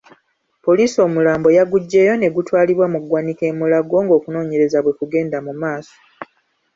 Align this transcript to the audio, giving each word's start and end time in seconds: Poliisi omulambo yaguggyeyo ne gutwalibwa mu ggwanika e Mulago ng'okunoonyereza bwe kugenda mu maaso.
Poliisi 0.65 0.97
omulambo 1.07 1.47
yaguggyeyo 1.57 2.13
ne 2.17 2.27
gutwalibwa 2.35 2.85
mu 2.93 2.99
ggwanika 3.03 3.43
e 3.51 3.53
Mulago 3.59 3.97
ng'okunoonyereza 4.05 4.79
bwe 4.81 4.97
kugenda 4.99 5.37
mu 5.45 5.53
maaso. 5.61 5.95